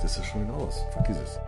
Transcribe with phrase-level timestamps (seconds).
[0.00, 0.84] Das ist schon aus.
[0.92, 1.40] Vergiss es.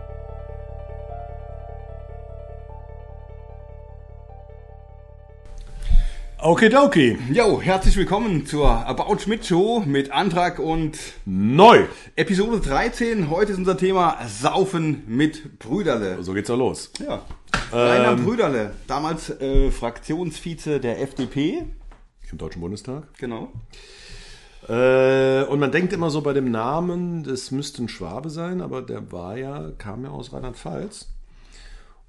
[6.37, 7.17] Okidoki.
[7.31, 11.85] Jo, herzlich willkommen zur About Schmidt Show mit Antrag und Neu.
[12.17, 13.29] Episode 13.
[13.29, 16.21] Heute ist unser Thema Saufen mit Brüderle.
[16.21, 16.91] So geht's auch los.
[16.99, 17.21] Ja.
[17.71, 21.63] Rainer Brüderle, damals äh, Fraktionsvize der FDP.
[22.29, 23.03] Im Deutschen Bundestag.
[23.17, 23.53] Genau.
[24.67, 28.81] Äh, und man denkt immer so bei dem Namen, das müsste ein Schwabe sein, aber
[28.81, 31.09] der war ja, kam ja aus Rheinland-Pfalz.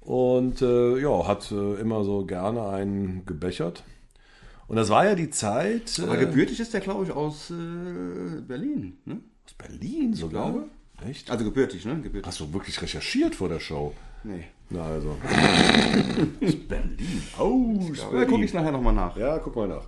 [0.01, 3.83] Und äh, ja, hat äh, immer so gerne einen gebechert.
[4.67, 5.99] Und das war ja die Zeit.
[6.01, 8.97] Aber äh, gebürtig ist der, glaube ich, aus Berlin.
[9.05, 9.21] Ne?
[9.45, 10.51] aus Berlin sogar.
[10.51, 10.67] glaube.
[11.07, 11.29] Echt?
[11.29, 11.95] Also gebürtig, ne?
[12.01, 12.25] Gebürtig.
[12.25, 13.93] Hast du wirklich recherchiert vor der Show?
[14.23, 14.45] Nee.
[14.69, 15.15] Na also.
[16.67, 17.23] Berlin.
[17.39, 17.79] Oh,
[18.11, 19.15] Da gucke ich nachher nochmal nach.
[19.17, 19.85] Ja, guck mal nach.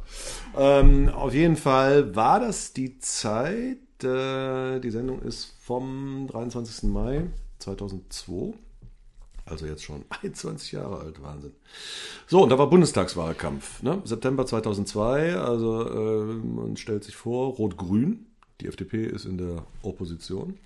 [0.57, 6.89] Ähm, auf jeden Fall war das die Zeit, äh, die Sendung ist vom 23.
[6.89, 7.23] Mai
[7.59, 8.53] 2002,
[9.45, 11.53] also jetzt schon 21 Jahre alt, Wahnsinn.
[12.27, 14.01] So, und da war Bundestagswahlkampf, ne?
[14.03, 18.25] September 2002, also äh, man stellt sich vor, Rot-Grün,
[18.61, 20.57] die FDP ist in der Opposition.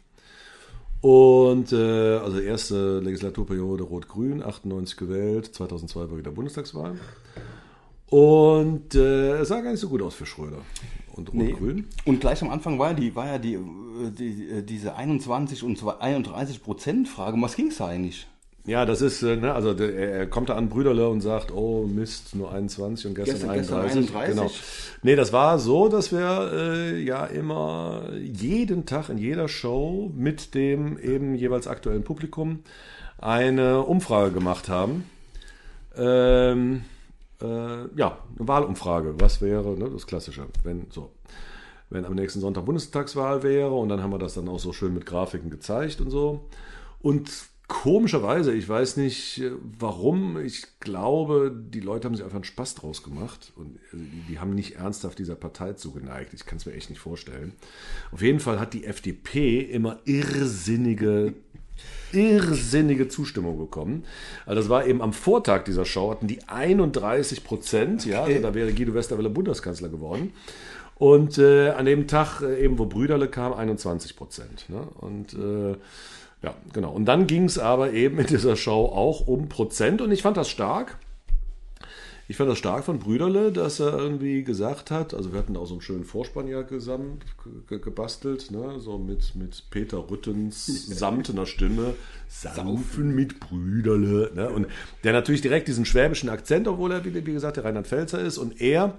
[1.01, 6.99] Und äh, also erste Legislaturperiode Rot-Grün, 98 gewählt, 2002 war wieder Bundestagswahl.
[8.09, 10.57] Und äh, es sah gar nicht so gut aus für Schröder
[11.13, 11.51] und Nee.
[11.51, 11.87] Rot-Grün.
[12.05, 15.63] Und gleich am Anfang war ja, die, war ja die, äh, die, äh, diese 21
[15.63, 17.35] und 31 Prozent Frage.
[17.35, 18.27] Um was ging es da eigentlich?
[18.69, 22.35] Ja, das ist, äh, ne, also er kommt da an Brüderle und sagt, oh Mist,
[22.35, 24.15] nur 21 und gestern, Gestern- gestern 31.
[24.15, 24.35] 31.
[24.35, 24.51] Genau.
[25.01, 30.53] Nee, das war so, dass wir äh, ja immer jeden Tag in jeder Show mit
[30.53, 32.59] dem eben jeweils aktuellen Publikum
[33.17, 35.03] eine Umfrage gemacht haben.
[35.97, 36.83] Ähm,
[37.41, 39.15] äh, ja, eine Wahlumfrage.
[39.19, 41.11] Was wäre, ne, das Klassische, wenn so.
[41.91, 44.93] Wenn am nächsten Sonntag Bundestagswahl wäre und dann haben wir das dann auch so schön
[44.93, 46.41] mit Grafiken gezeigt und so.
[47.01, 47.31] Und
[47.69, 52.75] komischerweise, ich weiß nicht äh, warum, ich glaube, die Leute haben sich einfach einen Spaß
[52.75, 53.97] draus gemacht und äh,
[54.27, 56.33] die haben nicht ernsthaft dieser Partei zugeneigt.
[56.33, 57.53] Ich kann es mir echt nicht vorstellen.
[58.11, 61.33] Auf jeden Fall hat die FDP immer irrsinnige
[62.11, 64.03] irrsinnige Zustimmung bekommen.
[64.45, 68.53] Also das war eben am Vortag dieser Show, hatten die 31 Prozent, ja, also da
[68.53, 70.33] wäre Guido Westerwelle Bundeskanzler geworden.
[70.95, 74.65] Und äh, an dem Tag, äh, eben wo Brüderle kam, 21 Prozent.
[74.67, 74.81] Ne?
[74.99, 75.77] Und äh,
[76.41, 76.91] ja, genau.
[76.91, 80.37] Und dann ging es aber eben in dieser Show auch um Prozent und ich fand
[80.37, 80.97] das stark.
[82.29, 85.65] Ich fand das stark von Brüderle, dass er irgendwie gesagt hat, also wir hatten auch
[85.65, 87.25] so einen schönen Vorspann ja gesamt,
[87.67, 88.79] ge gebastelt, ne?
[88.79, 90.67] so mit, mit Peter Rüttens
[90.99, 91.95] samtener Stimme,
[92.27, 94.31] Saufen mit Brüderle.
[94.35, 94.47] Ne?
[94.47, 94.67] Und
[95.03, 98.37] der natürlich direkt diesen schwäbischen Akzent, obwohl er, wie, wie gesagt, der Rheinland-Pfälzer ist.
[98.37, 98.93] Und er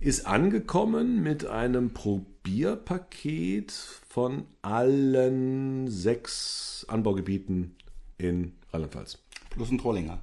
[0.00, 7.74] ist angekommen mit einem Probierpaket von allen sechs Anbaugebieten
[8.16, 9.18] in Rheinland-Pfalz.
[9.50, 10.18] Plus ein Trollinger.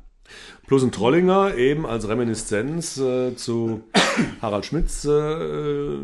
[0.66, 3.84] Plus ein Trollinger, eben als Reminiszenz äh, zu
[4.42, 5.06] Harald Schmidts.
[5.06, 5.98] Äh,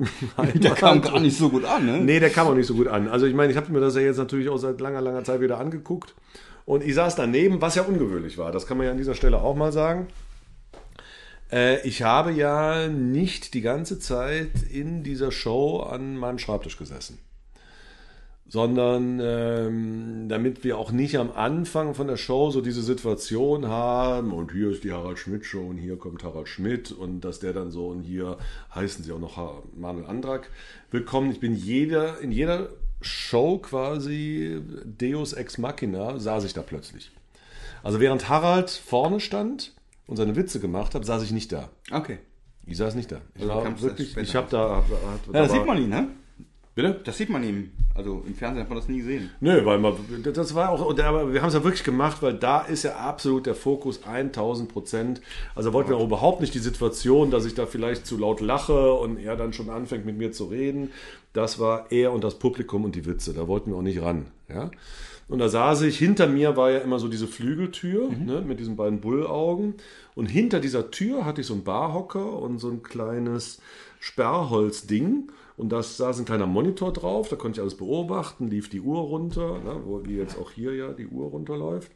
[0.54, 1.98] Der kam gar nicht so gut an, ne?
[1.98, 3.06] Nee, der kam auch nicht so gut an.
[3.08, 5.42] Also ich meine, ich habe mir das ja jetzt natürlich auch seit langer, langer Zeit
[5.42, 6.14] wieder angeguckt.
[6.64, 8.50] Und ich saß daneben, was ja ungewöhnlich war.
[8.50, 10.06] Das kann man ja an dieser Stelle auch mal sagen.
[11.52, 17.18] Äh, ich habe ja nicht die ganze Zeit in dieser Show an meinem Schreibtisch gesessen.
[18.48, 24.32] Sondern ähm, damit wir auch nicht am Anfang von der Show so diese Situation haben
[24.32, 27.52] und hier ist die Harald Schmidt Show und hier kommt Harald Schmidt und dass der
[27.52, 28.38] dann so und hier
[28.74, 30.50] heißen sie auch noch Manuel Andrak
[30.90, 31.30] willkommen.
[31.30, 37.12] Ich bin jeder, in jeder Show quasi Deus Ex Machina saß ich da plötzlich.
[37.84, 39.74] Also während Harald vorne stand
[40.10, 41.70] und seine Witze gemacht hat, saß ich nicht da.
[41.92, 42.18] Okay.
[42.66, 43.20] Ich saß nicht da.
[43.36, 45.88] Ich Also war wirklich, ich habe da, hab, hab, Ja, das da sieht man ihn,
[45.88, 46.08] ne?
[46.74, 47.00] Bitte?
[47.04, 47.70] Das sieht man ihm.
[47.94, 49.30] Also im Fernsehen hat man das nie gesehen.
[49.40, 52.60] Nö, weil man, das war auch, aber wir haben es ja wirklich gemacht, weil da
[52.62, 55.20] ist ja absolut der Fokus 1000 Prozent.
[55.54, 58.92] Also wollten wir auch überhaupt nicht die Situation, dass ich da vielleicht zu laut lache
[58.94, 60.90] und er dann schon anfängt mit mir zu reden.
[61.32, 63.32] Das war er und das Publikum und die Witze.
[63.32, 64.26] Da wollten wir auch nicht ran.
[64.48, 64.70] Ja?
[65.30, 68.74] Und da saß ich, hinter mir war ja immer so diese Flügeltür ne, mit diesen
[68.74, 69.74] beiden Bullaugen.
[70.16, 73.60] Und hinter dieser Tür hatte ich so einen Barhocker und so ein kleines
[74.00, 75.30] Sperrholzding.
[75.56, 78.98] Und da saß ein kleiner Monitor drauf, da konnte ich alles beobachten, lief die Uhr
[78.98, 81.92] runter, ne, wo wie jetzt auch hier ja die Uhr runterläuft.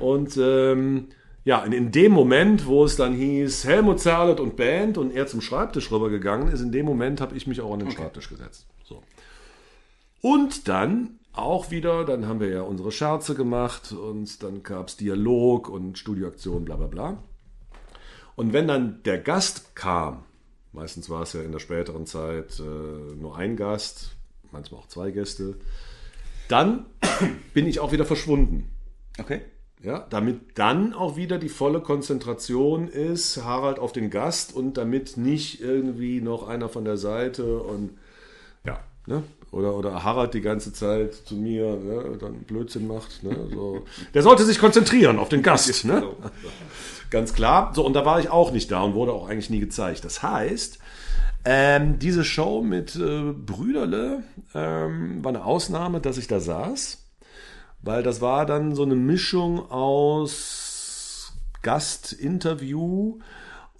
[0.00, 1.06] Und ähm,
[1.44, 5.26] ja, in, in dem Moment, wo es dann hieß Helmut Zerlett und Band und er
[5.26, 8.66] zum Schreibtisch rübergegangen ist, in dem Moment habe ich mich auch an den Schreibtisch gesetzt.
[8.84, 9.02] So.
[10.24, 14.96] Und dann auch wieder, dann haben wir ja unsere Scherze gemacht und dann gab es
[14.96, 17.18] Dialog und Studioaktion, bla bla bla.
[18.34, 20.24] Und wenn dann der Gast kam,
[20.72, 24.16] meistens war es ja in der späteren Zeit äh, nur ein Gast,
[24.50, 25.56] manchmal auch zwei Gäste,
[26.48, 26.86] dann
[27.52, 28.70] bin ich auch wieder verschwunden.
[29.18, 29.42] Okay.
[29.82, 35.18] Ja, damit dann auch wieder die volle Konzentration ist, Harald auf den Gast und damit
[35.18, 37.98] nicht irgendwie noch einer von der Seite und
[38.64, 39.22] ja, ne?
[39.54, 43.22] Oder, oder Harald die ganze Zeit zu mir ne, dann Blödsinn macht.
[43.22, 43.84] Ne, so.
[44.12, 45.64] Der sollte sich konzentrieren auf den Gast.
[45.84, 46.02] Ne?
[47.10, 47.72] Ganz klar.
[47.74, 50.04] So, und da war ich auch nicht da und wurde auch eigentlich nie gezeigt.
[50.04, 50.78] Das heißt,
[51.44, 54.24] ähm, diese Show mit äh, Brüderle
[54.54, 57.04] ähm, war eine Ausnahme, dass ich da saß
[57.84, 63.18] weil das war dann so eine Mischung aus Gastinterview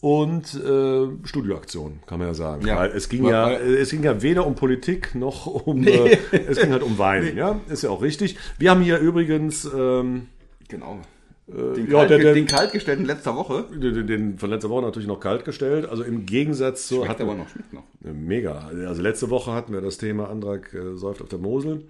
[0.04, 2.66] und äh, Studioaktion, kann man ja sagen.
[2.66, 2.76] Ja.
[2.76, 6.72] Weil es ging ja, es ging ja weder um Politik noch um, äh, es ging
[6.72, 8.36] halt um Wein, ja, ist ja auch richtig.
[8.58, 10.26] Wir haben hier übrigens ähm,
[10.68, 10.98] Genau.
[11.46, 13.64] Den, ja, kalt, der- der- den kaltgestellten letzter Woche.
[13.74, 15.86] den, den von letzter Woche natürlich noch kalt gestellt.
[15.86, 17.82] Also im Gegensatz zu Schmeckt aber noch, schmeckt noch.
[18.00, 18.70] Mega.
[18.86, 21.82] Also letzte Woche hatten wir das Thema Andrak äh, säuft auf der Mosel.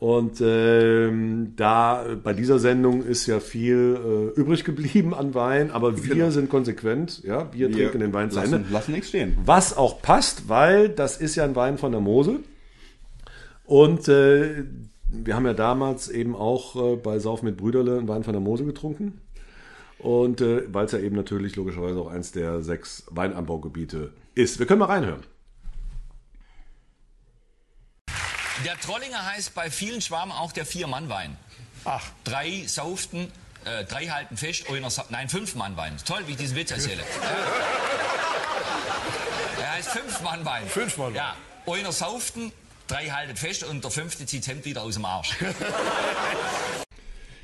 [0.00, 6.02] Und ähm, da bei dieser Sendung ist ja viel äh, übrig geblieben an Wein, aber
[6.02, 6.30] wir Genau.
[6.30, 8.72] sind konsequent, ja, wir, Wir trinken den Wein zu lassen, Ende.
[8.72, 9.36] lassen nichts stehen.
[9.44, 12.40] Was auch passt, weil das ist ja ein Wein von der Mosel.
[13.64, 14.64] Und äh,
[15.10, 18.40] wir haben ja damals eben auch äh, bei Sauf mit Brüderle einen Wein von der
[18.40, 19.20] Mosel getrunken.
[19.98, 24.58] Und äh, weil es ja eben natürlich logischerweise auch eins der sechs Weinanbaugebiete ist.
[24.58, 25.20] Wir können mal reinhören.
[28.64, 31.36] Der Trollinger heißt bei vielen Schwaben auch der Vier-Mann-Wein.
[31.84, 33.32] Ach, Drei sauften,
[33.64, 35.96] äh, drei halten fest, einer nein, Fünf-Mann-Wein.
[36.04, 37.02] Toll, wie ich diesen Witz erzähle.
[39.60, 40.66] Er heißt Fünf-Mann-Wein.
[40.66, 41.14] Fünf-Mann-Wein.
[41.14, 41.36] Ja,
[41.70, 42.52] einer sauften,
[42.86, 45.36] drei halten fest und der fünfte zieht das Hemd wieder aus dem Arsch.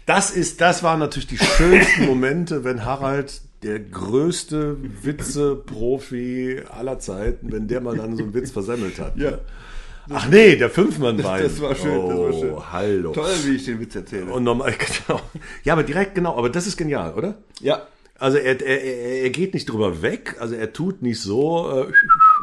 [0.06, 7.50] Das ist, das waren natürlich die schönsten Momente, wenn Harald, der größte Witze-Profi aller Zeiten,
[7.50, 9.16] wenn der mal dann so einen Witz versemmelt hat.
[9.16, 9.40] Ja.
[10.11, 11.43] Ach nee, der Fünfmann-Wein.
[11.43, 12.53] Das war schön, das war schön.
[12.53, 13.12] Oh, hallo.
[13.12, 14.32] Toll, wie ich den Witz erzähle.
[14.32, 14.73] Und normal,
[15.06, 15.20] genau.
[15.64, 17.35] Ja, aber direkt genau, aber das ist genial, oder?
[17.61, 17.87] ja,
[18.19, 21.93] Also er, er, er geht nicht drüber weg, also er tut nicht so, äh,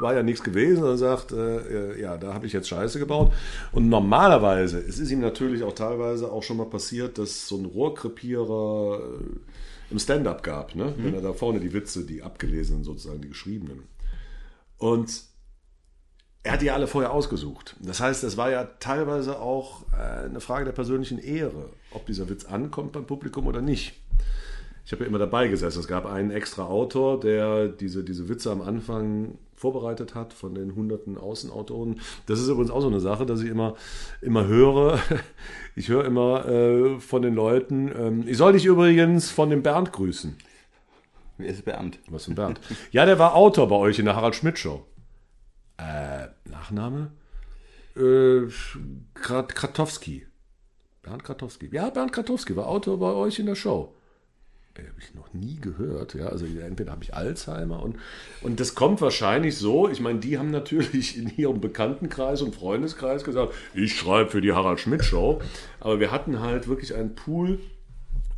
[0.02, 3.32] war ja nichts gewesen, sondern sagt, äh, ja, da habe ich jetzt Scheiße gebaut.
[3.72, 7.66] Und normalerweise, es ist ihm natürlich auch teilweise auch schon mal passiert, dass so ein
[7.66, 10.94] Rohrkrepierer äh, im Stand-up gab, ne?
[10.98, 13.84] wenn er da vorne die Witze, die abgelesenen sozusagen, die geschriebenen.
[14.78, 15.24] Und
[16.44, 17.76] er hat die alle vorher ausgesucht.
[17.80, 22.30] Das heißt, es war ja teilweise auch äh, eine Frage der persönlichen Ehre, ob dieser
[22.30, 23.94] Witz ankommt beim Publikum oder nicht.
[24.86, 25.80] Ich habe ja immer dabei gesessen.
[25.80, 30.76] Es gab einen extra Autor, der diese, diese Witze am Anfang vorbereitet hat von den
[30.76, 32.02] hunderten Außenautoren.
[32.26, 33.76] Das ist übrigens auch so eine Sache, dass ich immer,
[34.22, 35.00] immer höre.
[35.76, 39.92] Ich höre immer äh, von den Leuten, ähm, ich soll dich übrigens von dem Bernd
[39.92, 40.38] grüßen.
[41.40, 41.98] wer ist Bernd?
[42.10, 42.60] Was für ein Bernd?
[42.92, 44.86] Ja, der war Autor bei euch in der Harald Schmidt Show.
[45.78, 47.12] Äh, Nachname?
[47.96, 48.48] Äh,
[49.14, 50.26] Krat Kratowski.
[51.02, 51.70] Bernd Kratowski.
[51.72, 53.94] Ja, Bernd Kratowski war Autor bei euch in der Show.
[54.76, 56.16] Ey, habe ich noch nie gehört.
[56.16, 57.98] Ja, also entweder habe ich Alzheimer und,
[58.42, 59.88] und das kommt wahrscheinlich so.
[59.88, 64.54] Ich meine, die haben natürlich in ihrem Bekanntenkreis und Freundeskreis gesagt, ich schreibe für die
[64.54, 65.42] Harald Schmidt Show.
[65.80, 67.60] Aber wir hatten halt wirklich einen Pool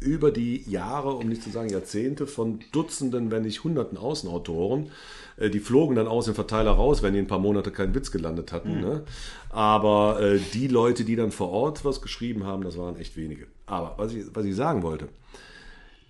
[0.06, 4.92] über die Jahre, um nicht zu sagen Jahrzehnte, von Dutzenden, wenn nicht Hunderten Außenautoren.
[5.38, 8.12] Äh, Die flogen dann aus dem Verteiler raus, wenn die ein paar Monate keinen Witz
[8.12, 8.80] gelandet hatten.
[8.82, 9.04] Ne?
[9.50, 13.48] Aber äh, die Leute, die dann vor Ort was geschrieben haben, das waren echt wenige.
[13.66, 15.10] Aber was ich, was ich sagen wollte,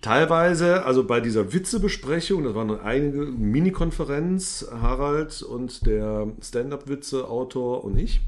[0.02, 8.20] teilweise, also bei dieser Witzebesprechung, das waren einige Mini-Konferenz, Harald und der Stand-Up-Witze-Autor und ich.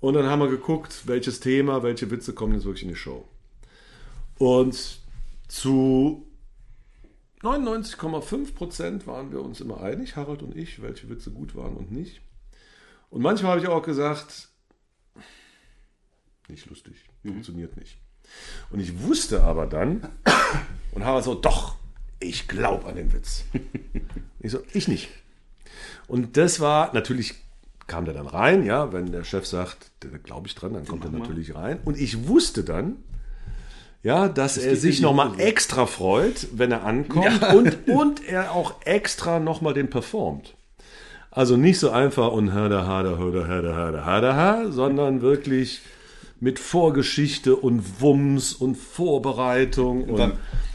[0.00, 3.24] Und dann haben wir geguckt, welches Thema, welche Witze kommen jetzt wirklich in die Show.
[4.38, 5.00] Und
[5.48, 6.26] zu
[7.42, 11.92] 99,5 Prozent waren wir uns immer einig, Harald und ich, welche Witze gut waren und
[11.92, 12.20] nicht.
[13.10, 14.48] Und manchmal habe ich auch gesagt,
[16.48, 17.98] nicht lustig, funktioniert nicht.
[18.70, 20.08] Und ich wusste aber dann,
[20.92, 21.76] und Harald so, doch,
[22.20, 23.44] ich glaube an den Witz.
[24.40, 25.08] Ich so, ich nicht.
[26.06, 27.34] Und das war, natürlich
[27.86, 31.04] kam der dann rein, ja, wenn der Chef sagt, da glaube ich dran, dann kommt
[31.04, 31.80] er natürlich rein.
[31.84, 32.96] Und ich wusste dann,
[34.02, 38.74] ja, dass er geht sich nochmal extra freut, wenn er ankommt und, und er auch
[38.84, 40.54] extra nochmal den performt.
[41.30, 45.82] Also nicht so einfach und hada, hada, hada, hada, hada, hada, ha, sondern wirklich
[46.40, 50.32] mit Vorgeschichte und Wumms und Vorbereitung und, dann-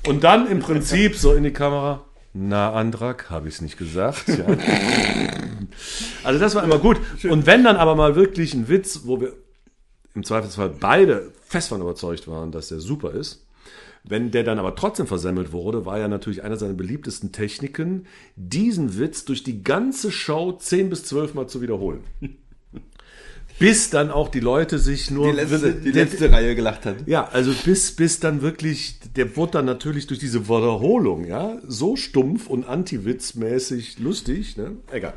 [0.07, 2.03] und dann im Prinzip so in die Kamera.
[2.33, 4.27] Na, Andrak, habe ich es nicht gesagt.
[4.27, 4.45] Ja.
[6.23, 6.97] Also das war immer gut.
[7.29, 9.33] Und wenn dann aber mal wirklich ein Witz, wo wir
[10.15, 13.45] im Zweifelsfall beide fest von überzeugt waren, dass der super ist,
[14.03, 18.97] wenn der dann aber trotzdem versemmelt wurde, war ja natürlich einer seiner beliebtesten Techniken, diesen
[18.97, 22.03] Witz durch die ganze Show 10 bis 12 Mal zu wiederholen.
[23.59, 26.95] bis dann auch die Leute sich nur Die letzte, die letzte Reihe gelacht hat.
[27.05, 31.95] ja, also bis, bis dann wirklich, der wurde dann natürlich durch diese Wiederholung, ja, so
[31.95, 34.71] stumpf und antiwitzmäßig lustig, ne?
[34.91, 35.13] Egal.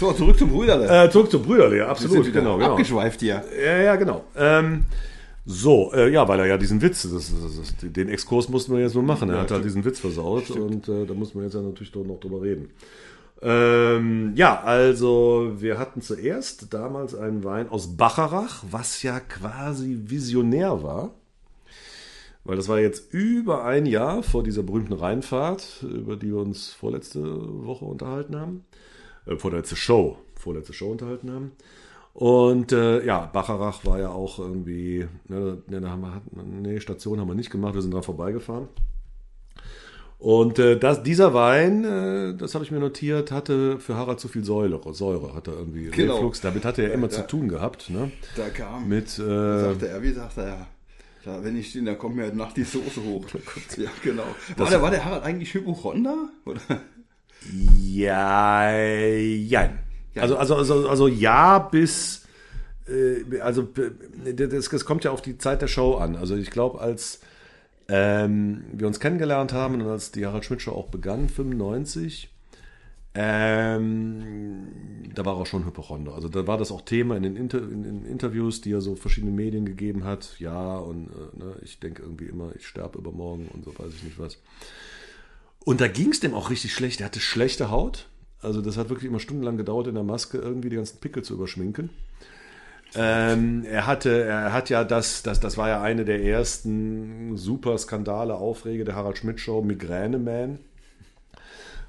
[0.00, 1.04] So, zurück zum Brüderle.
[1.04, 2.70] Äh, zurück zum Brüderle, ja, absolut, genau, genau.
[2.72, 3.44] Abgeschweift hier.
[3.62, 4.24] Ja, ja, genau.
[4.34, 4.86] Ähm,
[5.46, 8.80] so, äh, ja, weil er ja diesen Witz, das, das, das, den Exkurs mussten wir
[8.80, 9.28] jetzt nur machen.
[9.28, 12.04] Er hat halt diesen Witz versaut und äh, da muss man jetzt ja natürlich doch
[12.04, 12.70] noch drüber reden.
[13.42, 20.82] Ähm, ja, also wir hatten zuerst damals einen Wein aus Bacharach, was ja quasi visionär
[20.82, 21.14] war.
[22.44, 26.72] Weil das war jetzt über ein Jahr vor dieser berühmten Rheinfahrt, über die wir uns
[26.72, 27.22] vorletzte
[27.64, 28.64] Woche unterhalten haben.
[29.26, 31.52] Äh, vorletzte Show, vorletzte Show unterhalten haben.
[32.14, 37.18] Und äh, ja, Bacharach war ja auch irgendwie, ne, ne, da haben wir, nee, Station
[37.20, 38.68] haben wir nicht gemacht, wir sind dran vorbeigefahren.
[40.20, 44.28] Und äh, das, dieser Wein, äh, das habe ich mir notiert, hatte für Harald zu
[44.28, 46.14] viel Säure, Säure hat er irgendwie Genau.
[46.14, 46.40] Reflux.
[46.40, 47.12] Damit hat er ja immer Ja.
[47.14, 48.12] zu tun gehabt, ne?
[48.36, 48.88] Da kam.
[48.88, 50.66] Mit, äh, sagte er, wie sagte er?
[51.26, 53.24] Ja, wenn ich den, dann kommt mir heute Nacht die Soße hoch.
[53.34, 54.22] Oh ja, genau.
[54.56, 56.28] War der, war der Harald eigentlich Hypochonder?
[56.46, 56.60] Oder?
[57.82, 59.78] Ja, jein.
[60.16, 62.26] Also, also, also, also ja, bis,
[62.88, 63.68] äh, also
[64.24, 66.16] das, das kommt ja auf die Zeit der Show an.
[66.16, 67.20] Also ich glaube, als
[67.88, 72.30] ähm, wir uns kennengelernt haben und als die Harald Schmidt Show auch begann, 95,
[73.16, 74.66] ähm,
[75.14, 76.14] da war er schon Hypochonder.
[76.14, 78.96] Also da war das auch Thema in den, Inter in den Interviews, die er so
[78.96, 80.34] verschiedenen Medien gegeben hat.
[80.40, 84.02] Ja, und äh, ne, ich denke irgendwie immer, ich sterbe übermorgen und so weiß ich
[84.02, 84.38] nicht was.
[85.64, 87.00] Und da ging es dem auch richtig schlecht.
[87.00, 88.08] Er hatte schlechte Haut.
[88.44, 91.34] Also das hat wirklich immer stundenlang gedauert, in der Maske irgendwie die ganzen Pickel zu
[91.34, 91.90] überschminken.
[92.96, 97.76] Ähm, er hatte, er hat ja das, das, das war ja eine der ersten super
[97.76, 100.60] Skandale, Aufrege der Harald Schmidt Show, Migräne Man.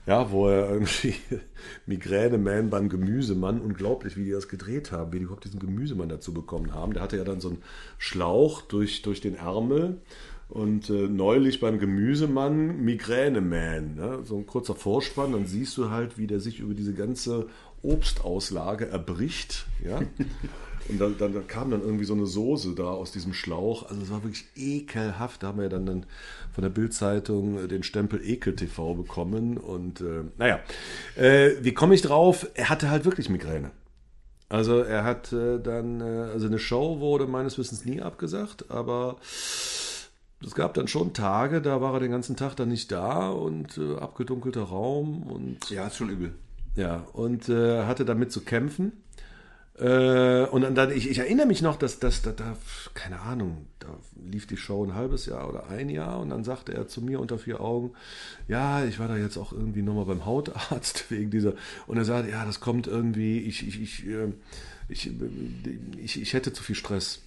[0.07, 1.15] Ja, wo er irgendwie
[1.85, 6.09] Migräne Man beim Gemüsemann, unglaublich, wie die das gedreht haben, wie die überhaupt diesen Gemüsemann
[6.09, 6.93] dazu bekommen haben.
[6.93, 7.63] Der hatte ja dann so einen
[7.97, 9.97] Schlauch durch, durch den Ärmel
[10.49, 14.19] und äh, neulich beim Gemüsemann Migräne Man, ne?
[14.23, 17.47] so ein kurzer Vorspann, dann siehst du halt, wie der sich über diese ganze
[17.81, 20.01] Obstauslage erbricht, ja.
[20.87, 23.89] Und dann, dann, dann kam dann irgendwie so eine Soße da aus diesem Schlauch.
[23.89, 25.41] Also es war wirklich ekelhaft.
[25.41, 26.05] Da haben wir dann, dann
[26.53, 29.57] von der Bildzeitung äh, den Stempel Ekel TV bekommen.
[29.57, 30.59] Und äh, naja,
[31.15, 32.47] äh, wie komme ich drauf?
[32.53, 33.71] Er hatte halt wirklich Migräne.
[34.47, 39.17] Also er hat äh, dann, äh, also eine Show wurde meines Wissens nie abgesagt, aber
[40.43, 43.77] es gab dann schon Tage, da war er den ganzen Tag dann nicht da und
[43.77, 46.33] äh, abgedunkelter Raum und Ja, ist schon übel.
[46.75, 48.91] ja, und äh, hatte damit zu kämpfen.
[49.77, 52.55] Äh, und dann, ich, ich erinnere mich noch, dass, dass, dass da,
[52.93, 53.87] keine Ahnung, da
[54.31, 57.19] lief die Show ein halbes Jahr oder ein Jahr und dann sagte er zu mir
[57.19, 57.91] unter vier Augen,
[58.47, 61.55] ja, ich war da jetzt auch irgendwie nochmal beim Hautarzt wegen dieser,
[61.87, 64.31] und er sagte, ja, das kommt irgendwie, ich, ich, ich, äh,
[64.87, 65.11] ich, äh,
[66.01, 67.21] ich, ich hätte zu viel Stress.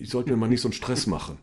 [0.00, 1.38] Ich sollte mir mal nicht so einen Stress machen.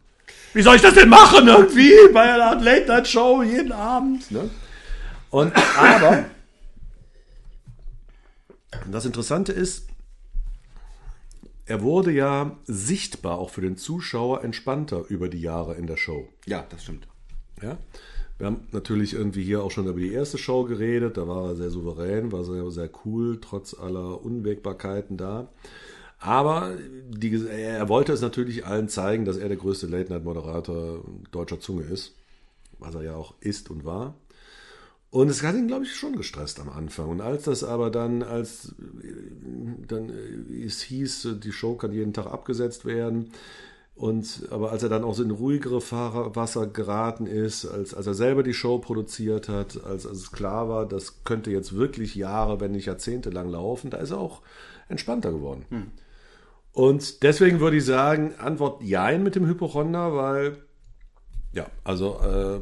[0.54, 4.30] Wie soll ich das denn machen irgendwie bei einer Late-Night-Show jeden Abend?
[4.32, 4.50] Ne?
[5.30, 6.26] Und aber
[8.90, 9.88] das Interessante ist,
[11.66, 16.30] er wurde ja sichtbar auch für den Zuschauer entspannter über die Jahre in der Show.
[16.46, 17.08] Ja, das stimmt.
[17.62, 17.78] Ja?
[18.38, 21.18] Wir haben natürlich irgendwie hier auch schon über die erste Show geredet.
[21.18, 25.48] Da war er sehr souverän, war sehr, sehr cool, trotz aller Unwägbarkeiten da.
[26.20, 26.72] Aber
[27.10, 32.16] die, er wollte es natürlich allen zeigen, dass er der größte Late-Night-Moderator deutscher Zunge ist.
[32.80, 34.16] Was er ja auch ist und war.
[35.12, 37.08] Und es hat ihn, glaube ich, schon gestresst am Anfang.
[37.08, 39.14] Und als das aber dann, als äh,
[39.88, 43.32] dann äh, es hieß, die Show kann jeden Tag abgesetzt werden,
[43.96, 48.14] und aber als er dann auch so in ruhigere Fahrwasser geraten ist, als, als er
[48.14, 52.60] selber die Show produziert hat, als, als es klar war, das könnte jetzt wirklich Jahre,
[52.60, 54.42] wenn nicht Jahrzehnte lang laufen, da ist er auch
[54.90, 55.66] entspannter geworden.
[56.76, 60.58] Und deswegen würde ich sagen, Antwort Jein mit dem Hypochonder, weil
[61.54, 62.60] ja, also, äh,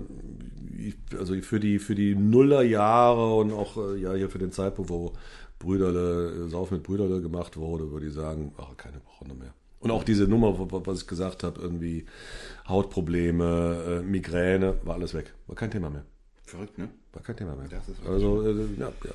[0.80, 4.92] ich, also für die für die Nullerjahre und auch äh, ja hier für den Zeitpunkt,
[4.92, 5.14] wo
[5.58, 9.54] Brüderle, äh, Sauf mit Brüderle gemacht wurde, würde ich sagen, ach, keine Hypochonder mehr.
[9.80, 12.06] Und auch diese Nummer, was ich gesagt habe, irgendwie
[12.68, 15.34] Hautprobleme, äh, Migräne, war alles weg.
[15.48, 16.06] War kein Thema mehr.
[16.44, 16.88] Verrückt, ne?
[17.14, 17.68] War kein Thema mehr.
[17.68, 19.12] Das ist also, äh, ja, ja.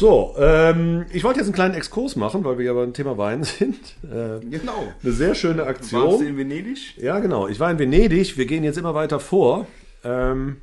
[0.00, 3.44] So, ähm, ich wollte jetzt einen kleinen Exkurs machen, weil wir ja beim Thema Wein
[3.58, 3.76] sind.
[4.02, 4.72] Äh, Genau.
[5.02, 6.26] eine sehr schöne Warst du Aktion.
[6.26, 6.96] in Venedig?
[6.96, 7.48] Ja, genau.
[7.48, 8.38] Ich war in Venedig.
[8.38, 9.66] Wir gehen jetzt immer weiter vor.
[10.02, 10.56] Ähm,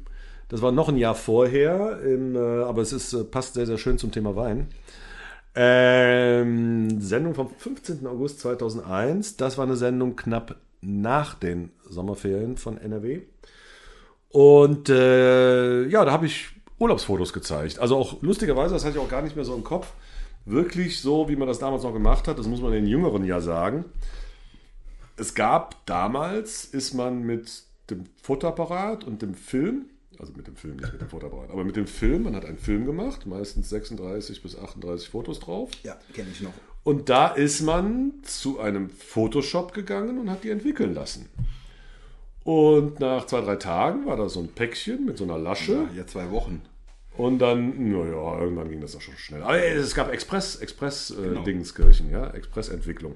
[0.49, 3.77] das war noch ein Jahr vorher, im, äh, aber es ist, äh, passt sehr, sehr
[3.77, 4.69] schön zum Thema Wein.
[5.53, 8.07] Ähm, Sendung vom 15.
[8.07, 9.37] August 2001.
[9.37, 13.21] Das war eine Sendung knapp nach den Sommerferien von NRW.
[14.29, 16.47] Und äh, ja, da habe ich
[16.79, 17.79] Urlaubsfotos gezeigt.
[17.79, 19.91] Also auch lustigerweise, das hatte ich auch gar nicht mehr so im Kopf,
[20.45, 22.39] wirklich so, wie man das damals noch gemacht hat.
[22.39, 23.85] Das muss man den Jüngeren ja sagen.
[25.17, 29.85] Es gab damals, ist man mit dem Fotoapparat und dem Film,
[30.19, 32.57] also mit dem Film, nicht mit dem Fotoapparat, aber mit dem Film, man hat einen
[32.57, 35.71] Film gemacht, meistens 36 bis 38 Fotos drauf.
[35.83, 36.53] Ja, kenne ich noch.
[36.83, 41.27] Und da ist man zu einem Photoshop gegangen und hat die entwickeln lassen.
[42.47, 45.73] Und nach zwei, drei Tagen war da so ein Päckchen mit so einer Lasche.
[45.73, 46.61] Ja, ja zwei Wochen.
[47.17, 49.43] Und dann, naja, irgendwann ging das auch schon schnell.
[49.43, 53.15] Aber es gab Express, Express äh, Dingskirchen, ja, Expressentwicklung.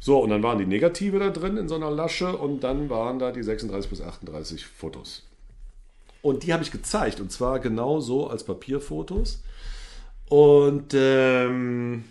[0.00, 3.20] So, und dann waren die Negative da drin in so einer Lasche und dann waren
[3.20, 5.22] da die 36 bis 38 Fotos.
[6.20, 9.40] Und die habe ich gezeigt und zwar genau so als Papierfotos.
[10.28, 12.02] Und ähm,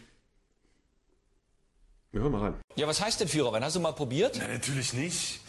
[2.13, 2.53] wir hören mal rein.
[2.77, 3.65] Ja, was heißt denn Führerwein?
[3.65, 4.39] Hast du mal probiert?
[4.39, 5.41] Natürlich nicht.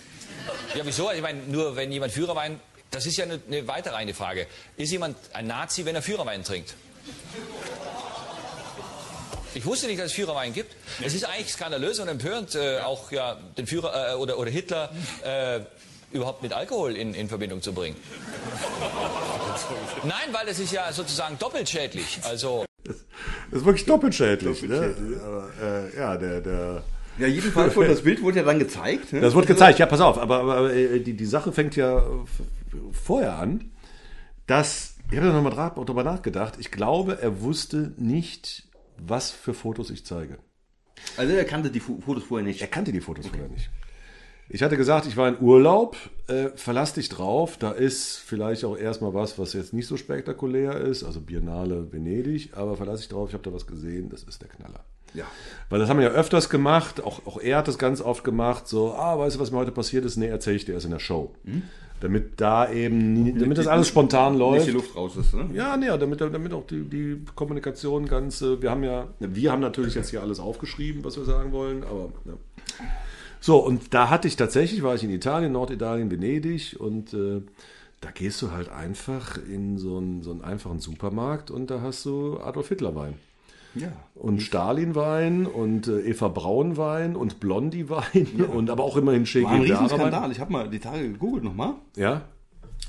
[0.74, 1.10] Ja, wieso?
[1.12, 4.46] Ich meine, nur wenn jemand Führerwein, das ist ja eine, eine weitere eine Frage.
[4.76, 6.74] Ist jemand ein Nazi, wenn er Führerwein trinkt?
[9.54, 10.76] Ich wusste nicht, dass es Führerwein gibt.
[11.02, 14.92] Es ist eigentlich skandalös und empörend, äh, auch ja, den Führer äh, oder, oder Hitler
[15.24, 15.60] äh,
[16.12, 17.96] überhaupt mit Alkohol in, in Verbindung zu bringen.
[20.04, 22.18] Nein, weil das ist ja sozusagen doppelt schädlich.
[22.24, 22.96] Also Das
[23.60, 24.62] ist wirklich doppelt schädlich.
[24.62, 24.94] Ne?
[25.24, 26.82] Aber, äh, ja, der, der,
[27.18, 29.12] Ja, jedenfalls wurde das Bild wurde ja dann gezeigt.
[29.12, 29.20] Ne?
[29.20, 32.04] das wurde gezeigt, ja, pass auf, aber, aber äh, die, die Sache fängt ja
[32.92, 33.72] vorher an,
[34.46, 39.90] dass, ich habe da nochmal drüber nachgedacht, ich glaube, er wusste nicht, was für Fotos
[39.90, 40.38] ich zeige.
[41.16, 42.60] Also er kannte die Fotos vorher nicht.
[42.60, 43.70] Er kannte die Fotos vorher nicht.
[44.50, 45.96] Ich hatte gesagt, ich war in Urlaub,
[46.26, 50.74] äh, verlass dich drauf, da ist vielleicht auch erstmal was, was jetzt nicht so spektakulär
[50.80, 54.40] ist, also Biennale Venedig, aber verlass dich drauf, ich habe da was gesehen, das ist
[54.40, 54.84] der Knaller.
[55.14, 55.24] Ja.
[55.70, 58.66] Weil das haben wir ja öfters gemacht, auch, auch er hat das ganz oft gemacht,
[58.68, 60.16] so, ah, weißt du, was mir heute passiert ist?
[60.16, 61.34] Nee, erzähle ich dir erst in der Show.
[62.00, 64.66] Damit da eben, damit das alles spontan Nicht läuft.
[64.68, 65.34] die Luft raus ist.
[65.34, 65.50] Ne?
[65.52, 68.40] Ja, nee, damit, damit auch die, die Kommunikation ganz.
[68.40, 71.82] äh, Wir haben ja, wir haben natürlich jetzt hier alles aufgeschrieben, was wir sagen wollen,
[71.82, 72.10] aber.
[72.24, 72.34] Ja.
[73.40, 77.42] So, und da hatte ich tatsächlich, war ich in Italien, Norditalien, Venedig und äh,
[78.00, 82.04] da gehst du halt einfach in so einen, so einen einfachen Supermarkt und da hast
[82.04, 83.14] du Adolf Hitler Wein.
[83.74, 83.92] Ja.
[84.14, 89.62] Und Stalin-Wein und äh, Eva Braun-Wein und Blondie-Wein und aber auch immerhin Che War ein.
[89.62, 90.32] Riesenskandal.
[90.32, 91.74] Ich habe mal die Tage gegoogelt nochmal.
[91.96, 92.22] Ja?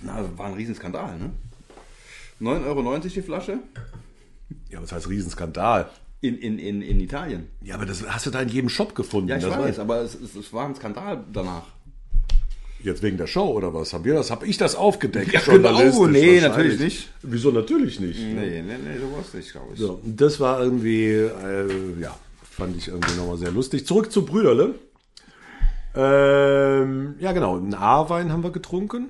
[0.02, 1.32] Na, war ein Riesenskandal, ne?
[2.42, 3.60] 9,90 Euro die Flasche
[4.70, 5.90] Ja, was heißt Riesenskandal?
[6.22, 7.48] in, in, in, in Italien.
[7.62, 9.30] Ja, aber das hast du da in jedem Shop gefunden.
[9.30, 11.64] Ja, ich das weiß, aber es, es, es war ein Skandal danach.
[12.82, 13.94] Jetzt wegen der Show oder was?
[13.94, 14.32] Haben wir das?
[14.32, 15.34] Habe ich das aufgedeckt?
[15.34, 15.80] Ja, genau.
[15.80, 17.10] journalistisch Nee, natürlich nicht.
[17.22, 18.20] Wieso natürlich nicht?
[18.20, 19.80] Nee, nee, nee, du warst nicht, glaube ich.
[19.80, 23.86] So, das war irgendwie, äh, ja, fand ich irgendwie nochmal sehr lustig.
[23.86, 24.76] Zurück zu Brüderle.
[25.94, 29.10] Ähm, ja, genau, einen A-Wein haben wir getrunken.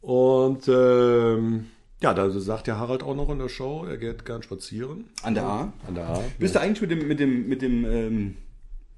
[0.00, 1.66] Und ähm,
[2.00, 5.06] ja, da sagt ja Harald auch noch in der Show, er geht gern spazieren.
[5.22, 5.72] An der A.
[5.86, 6.22] An der A.
[6.38, 8.36] Bist du eigentlich mit dem, mit dem, mit dem ähm,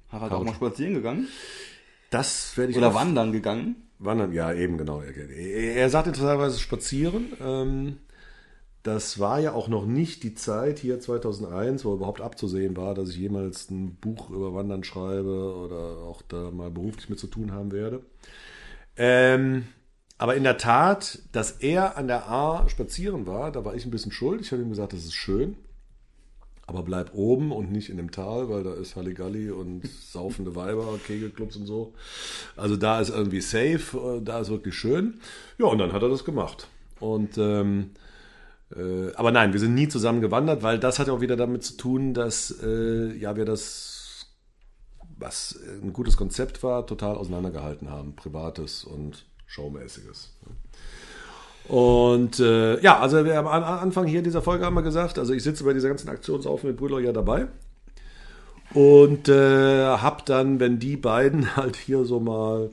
[0.09, 0.47] Harald auch Harald.
[0.47, 1.27] mal spazieren gegangen?
[2.11, 3.75] Das werde ich Oder wandern gegangen?
[3.97, 5.01] Wandern, ja, eben, genau.
[5.01, 7.33] Er sagt interessanterweise spazieren.
[7.41, 7.97] Ähm,
[8.83, 13.09] das war ja auch noch nicht die Zeit hier 2001, wo überhaupt abzusehen war, dass
[13.09, 17.51] ich jemals ein Buch über Wandern schreibe oder auch da mal beruflich mit zu tun
[17.51, 18.01] haben werde.
[18.97, 19.67] Ähm,
[20.17, 23.91] aber in der Tat, dass er an der A spazieren war, da war ich ein
[23.91, 24.41] bisschen schuld.
[24.41, 25.55] Ich habe ihm gesagt, das ist schön.
[26.71, 30.97] Aber bleib oben und nicht in dem Tal, weil da ist Halligalli und saufende Weiber,
[31.05, 31.93] Kegelclubs und so.
[32.55, 35.19] Also da ist irgendwie safe, äh, da ist wirklich schön.
[35.57, 36.69] Ja, und dann hat er das gemacht.
[37.01, 37.89] Und ähm,
[38.73, 41.65] äh, aber nein, wir sind nie zusammen gewandert, weil das hat ja auch wieder damit
[41.65, 44.27] zu tun, dass äh, ja wir das,
[45.17, 50.31] was ein gutes Konzept war, total auseinandergehalten haben, privates und showmäßiges.
[51.71, 55.31] Und äh, ja, also wir haben am Anfang hier dieser Folge haben wir gesagt, also
[55.33, 57.47] ich sitze bei dieser ganzen Aktionsaufnahme mit Brüder ja dabei
[58.73, 62.71] und äh, hab dann, wenn die beiden halt hier so mal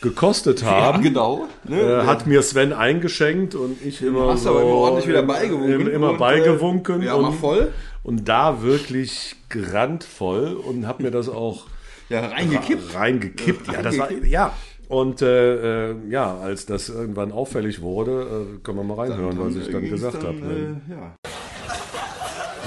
[0.00, 1.46] gekostet haben, genau.
[1.64, 1.78] Ne?
[1.78, 5.80] äh, hat mir Sven eingeschenkt und ich immer Hast so aber immer ordentlich wieder beigewunken.
[5.82, 7.72] im- immer und, äh, beigewunken Ja, und, voll.
[8.02, 11.64] und da wirklich grandvoll und hab mir das auch
[12.08, 12.94] Ja, reingekippt.
[12.94, 13.66] reingekippt.
[13.72, 14.52] Ja, das war ja.
[14.88, 19.56] Und äh, äh, ja, als das irgendwann auffällig wurde, äh, können wir mal reinhören, was
[19.56, 20.34] ich dann gesagt habe.
[20.34, 20.80] Ne?
[20.88, 21.14] Äh, ja.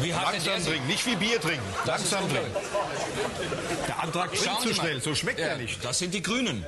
[0.02, 1.64] Wie hat denn Langsam trinken, nicht wie Bier trinken.
[1.86, 2.52] Langsam trinken.
[3.88, 5.84] Der Antrag trinkt zu schnell, so schmeckt Ja, er nicht.
[5.84, 6.66] Das sind die Grünen.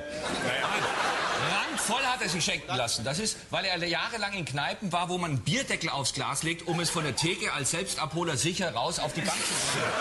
[1.82, 3.04] Randvoll hat er sich schenken lassen.
[3.04, 6.68] Das ist, weil er jahrelang in Kneipen war, wo man einen Bierdeckel aufs Glas legt,
[6.68, 9.92] um es von der Theke als Selbstabholer sicher raus auf die Bank zu bringen.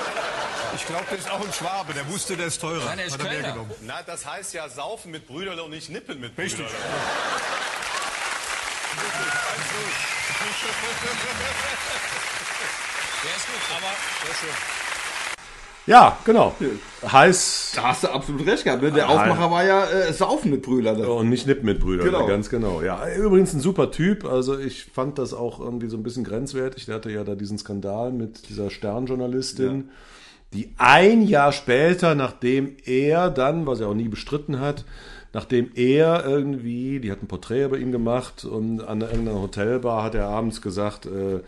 [0.75, 2.85] Ich glaube, das ist auch ein Schwabe, der wusste, der ist teurer.
[2.85, 3.71] Nein, der ist Hat er genommen.
[3.81, 6.65] Na, das heißt ja saufen mit Brüderle und nicht nippen mit Richtig.
[6.65, 6.77] Brüderle.
[13.23, 13.93] Der ist gut, aber
[14.25, 14.80] sehr schön.
[15.87, 16.53] Ja, genau.
[17.03, 18.83] Heiß Da hast du absolut recht gehabt.
[18.83, 18.91] ne?
[18.91, 20.95] Der Aufmacher war ja äh, Saufen mit Brüder.
[20.95, 21.07] da.
[21.07, 22.05] und nicht Nipp mit Brüdern.
[22.05, 22.27] Genau.
[22.27, 22.81] Ganz genau.
[22.81, 24.25] Ja, übrigens ein super Typ.
[24.25, 26.85] Also ich fand das auch irgendwie so ein bisschen grenzwertig.
[26.85, 29.89] Der hatte ja da diesen Skandal mit dieser Sternjournalistin,
[30.53, 34.85] die ein Jahr später, nachdem er dann, was er auch nie bestritten hat,
[35.33, 40.13] nachdem er irgendwie, die hat ein Porträt über ihn gemacht und an irgendeiner Hotelbar hat
[40.13, 41.39] er abends gesagt, äh,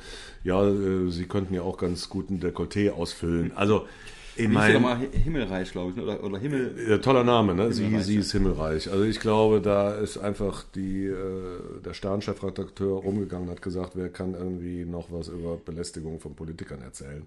[0.43, 3.51] ja, äh, sie könnten ja auch ganz gut ein Dekolleté ausfüllen.
[3.55, 3.85] Also,
[4.35, 4.97] ich meine, nochmal?
[5.11, 5.95] Himmelreich, glaube ich.
[5.97, 6.03] ne?
[6.03, 6.75] Oder, oder Himmel.
[6.89, 7.71] ja, toller Name, ne?
[7.71, 8.91] Sie, sie ist himmelreich.
[8.91, 11.15] Also ich glaube, da ist einfach die, äh,
[11.83, 16.81] der Stern-Chefredakteur rumgegangen und hat gesagt, wer kann irgendwie noch was über Belästigung von Politikern
[16.81, 17.25] erzählen.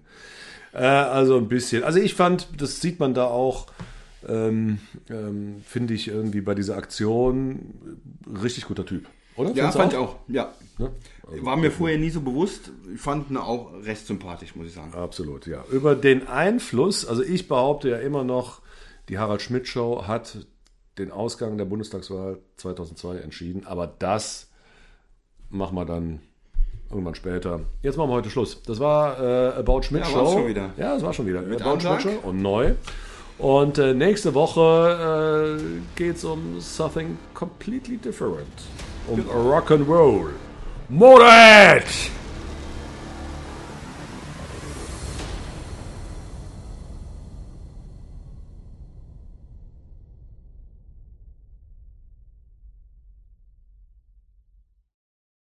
[0.73, 1.83] Äh, also ein bisschen.
[1.83, 3.67] Also ich fand, das sieht man da auch,
[4.27, 7.73] ähm, ähm, finde ich irgendwie bei dieser Aktion
[8.43, 9.05] richtig guter Typ.
[9.37, 9.51] Oder?
[9.53, 10.15] Ja, fand ich auch.
[10.27, 10.51] Ja.
[10.77, 10.91] Ne?
[11.41, 12.71] War mir vorher nie so bewusst.
[12.93, 14.93] Ich fand ihn auch recht sympathisch, muss ich sagen.
[14.93, 15.63] Absolut, ja.
[15.71, 18.61] Über den Einfluss, also ich behaupte ja immer noch,
[19.09, 20.45] die Harald Schmidt Show hat
[20.97, 24.49] den Ausgang der Bundestagswahl 2002 entschieden, aber das
[25.49, 26.19] machen wir dann
[26.89, 27.61] irgendwann später.
[27.83, 28.61] Jetzt machen wir heute Schluss.
[28.63, 30.17] Das war äh, About Schmidt Ja, Show.
[30.17, 30.69] war's schon wieder.
[30.77, 31.41] Ja, das war schon wieder.
[31.41, 32.01] Mit About Antrag?
[32.01, 32.73] Schmidt Show und neu.
[33.37, 35.63] Und äh, nächste Woche äh,
[35.95, 38.47] geht es um something completely different.
[39.09, 40.29] om rock and roll.
[40.89, 42.16] Moritz.